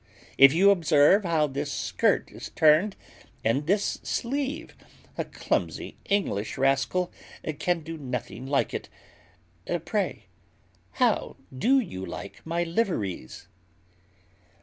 If 0.35 0.51
you 0.51 0.71
observe 0.71 1.25
how 1.25 1.45
this 1.45 1.71
skirt 1.71 2.31
is 2.31 2.49
turned, 2.49 2.95
and 3.45 3.67
this 3.67 3.99
sleeve: 4.01 4.73
a 5.15 5.23
clumsy 5.23 5.95
English 6.05 6.57
rascal 6.57 7.11
can 7.59 7.81
do 7.81 7.99
nothing 7.99 8.47
like 8.47 8.73
it. 8.73 8.89
Pray, 9.85 10.25
how 10.93 11.35
do 11.55 11.79
you 11.79 12.03
like 12.03 12.43
my 12.47 12.63
liveries?" 12.63 13.47